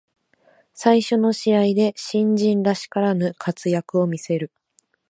[0.73, 4.51] 最初の試合で新人らしからぬ活躍を見せる